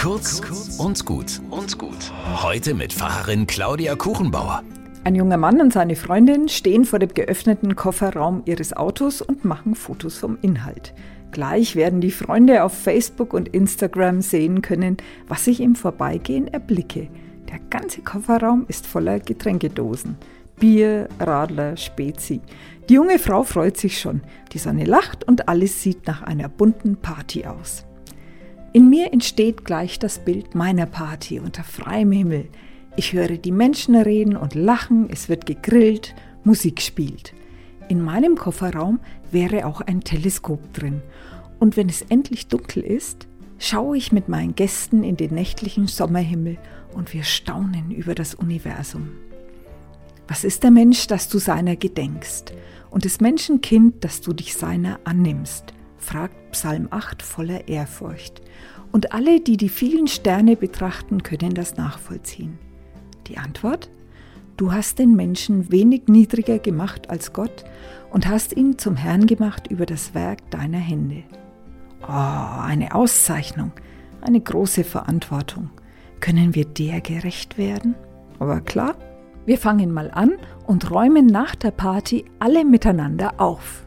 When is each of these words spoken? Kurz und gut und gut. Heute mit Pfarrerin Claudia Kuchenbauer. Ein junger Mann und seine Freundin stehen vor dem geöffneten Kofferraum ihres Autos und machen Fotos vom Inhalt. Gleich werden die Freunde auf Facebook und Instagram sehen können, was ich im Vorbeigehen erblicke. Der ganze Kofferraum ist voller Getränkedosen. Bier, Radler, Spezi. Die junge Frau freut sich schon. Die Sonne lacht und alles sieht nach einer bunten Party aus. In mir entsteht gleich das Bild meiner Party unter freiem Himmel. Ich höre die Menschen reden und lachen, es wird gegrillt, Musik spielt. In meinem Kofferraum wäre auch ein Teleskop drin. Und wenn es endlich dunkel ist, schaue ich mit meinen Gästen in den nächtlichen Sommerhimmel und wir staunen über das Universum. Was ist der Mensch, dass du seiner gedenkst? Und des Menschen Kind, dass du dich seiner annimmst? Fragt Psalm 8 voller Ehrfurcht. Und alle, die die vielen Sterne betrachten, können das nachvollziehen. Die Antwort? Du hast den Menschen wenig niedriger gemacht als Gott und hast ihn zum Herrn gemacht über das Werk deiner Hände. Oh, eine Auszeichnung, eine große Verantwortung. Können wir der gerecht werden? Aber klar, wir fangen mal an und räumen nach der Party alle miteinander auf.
Kurz 0.00 0.40
und 0.78 1.04
gut 1.04 1.42
und 1.50 1.76
gut. 1.76 2.10
Heute 2.42 2.72
mit 2.72 2.90
Pfarrerin 2.90 3.46
Claudia 3.46 3.96
Kuchenbauer. 3.96 4.62
Ein 5.04 5.14
junger 5.14 5.36
Mann 5.36 5.60
und 5.60 5.74
seine 5.74 5.94
Freundin 5.94 6.48
stehen 6.48 6.86
vor 6.86 6.98
dem 6.98 7.12
geöffneten 7.12 7.76
Kofferraum 7.76 8.40
ihres 8.46 8.72
Autos 8.72 9.20
und 9.20 9.44
machen 9.44 9.74
Fotos 9.74 10.16
vom 10.16 10.38
Inhalt. 10.40 10.94
Gleich 11.32 11.76
werden 11.76 12.00
die 12.00 12.12
Freunde 12.12 12.64
auf 12.64 12.72
Facebook 12.72 13.34
und 13.34 13.48
Instagram 13.48 14.22
sehen 14.22 14.62
können, 14.62 14.96
was 15.28 15.46
ich 15.46 15.60
im 15.60 15.74
Vorbeigehen 15.74 16.48
erblicke. 16.48 17.08
Der 17.50 17.58
ganze 17.68 18.00
Kofferraum 18.00 18.64
ist 18.68 18.86
voller 18.86 19.20
Getränkedosen. 19.20 20.16
Bier, 20.58 21.10
Radler, 21.18 21.76
Spezi. 21.76 22.40
Die 22.88 22.94
junge 22.94 23.18
Frau 23.18 23.42
freut 23.42 23.76
sich 23.76 24.00
schon. 24.00 24.22
Die 24.52 24.58
Sonne 24.58 24.86
lacht 24.86 25.28
und 25.28 25.46
alles 25.50 25.82
sieht 25.82 26.06
nach 26.06 26.22
einer 26.22 26.48
bunten 26.48 26.96
Party 26.96 27.44
aus. 27.44 27.84
In 28.72 28.88
mir 28.88 29.12
entsteht 29.12 29.64
gleich 29.64 29.98
das 29.98 30.20
Bild 30.20 30.54
meiner 30.54 30.86
Party 30.86 31.40
unter 31.40 31.64
freiem 31.64 32.12
Himmel. 32.12 32.48
Ich 32.96 33.12
höre 33.12 33.36
die 33.36 33.50
Menschen 33.50 33.96
reden 33.96 34.36
und 34.36 34.54
lachen, 34.54 35.08
es 35.10 35.28
wird 35.28 35.44
gegrillt, 35.44 36.14
Musik 36.44 36.80
spielt. 36.80 37.34
In 37.88 38.00
meinem 38.00 38.36
Kofferraum 38.36 39.00
wäre 39.32 39.66
auch 39.66 39.80
ein 39.80 40.02
Teleskop 40.02 40.72
drin. 40.72 41.02
Und 41.58 41.76
wenn 41.76 41.88
es 41.88 42.02
endlich 42.02 42.46
dunkel 42.46 42.84
ist, 42.84 43.26
schaue 43.58 43.96
ich 43.96 44.12
mit 44.12 44.28
meinen 44.28 44.54
Gästen 44.54 45.02
in 45.02 45.16
den 45.16 45.34
nächtlichen 45.34 45.88
Sommerhimmel 45.88 46.56
und 46.94 47.12
wir 47.12 47.24
staunen 47.24 47.90
über 47.90 48.14
das 48.14 48.36
Universum. 48.36 49.08
Was 50.28 50.44
ist 50.44 50.62
der 50.62 50.70
Mensch, 50.70 51.08
dass 51.08 51.28
du 51.28 51.40
seiner 51.40 51.74
gedenkst? 51.74 52.54
Und 52.88 53.04
des 53.04 53.20
Menschen 53.20 53.60
Kind, 53.60 54.04
dass 54.04 54.20
du 54.20 54.32
dich 54.32 54.54
seiner 54.54 55.00
annimmst? 55.02 55.74
Fragt 56.00 56.52
Psalm 56.52 56.88
8 56.90 57.22
voller 57.22 57.68
Ehrfurcht. 57.68 58.40
Und 58.92 59.12
alle, 59.12 59.40
die 59.40 59.56
die 59.56 59.68
vielen 59.68 60.08
Sterne 60.08 60.56
betrachten, 60.56 61.22
können 61.22 61.54
das 61.54 61.76
nachvollziehen. 61.76 62.58
Die 63.28 63.38
Antwort? 63.38 63.88
Du 64.56 64.72
hast 64.72 64.98
den 64.98 65.14
Menschen 65.14 65.70
wenig 65.70 66.08
niedriger 66.08 66.58
gemacht 66.58 67.08
als 67.08 67.32
Gott 67.32 67.64
und 68.10 68.28
hast 68.28 68.56
ihn 68.56 68.78
zum 68.78 68.96
Herrn 68.96 69.26
gemacht 69.26 69.68
über 69.68 69.86
das 69.86 70.14
Werk 70.14 70.50
deiner 70.50 70.78
Hände. 70.78 71.22
Oh, 72.02 72.60
eine 72.62 72.94
Auszeichnung, 72.94 73.72
eine 74.20 74.40
große 74.40 74.84
Verantwortung. 74.84 75.70
Können 76.20 76.54
wir 76.54 76.64
der 76.64 77.00
gerecht 77.00 77.56
werden? 77.56 77.94
Aber 78.38 78.60
klar, 78.60 78.96
wir 79.46 79.58
fangen 79.58 79.92
mal 79.92 80.10
an 80.10 80.32
und 80.66 80.90
räumen 80.90 81.26
nach 81.26 81.54
der 81.54 81.70
Party 81.70 82.24
alle 82.38 82.64
miteinander 82.64 83.40
auf. 83.40 83.86